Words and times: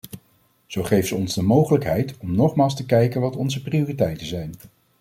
Zo 0.65 0.83
geeft 0.83 1.07
ze 1.07 1.15
ons 1.15 1.33
de 1.35 1.41
mogelijkheid 1.41 2.17
om 2.17 2.35
nogmaals 2.35 2.75
te 2.75 2.85
kijken 2.85 3.21
wat 3.21 3.35
onze 3.35 3.61
prioriteiten 3.61 4.25
zijn. 4.27 4.53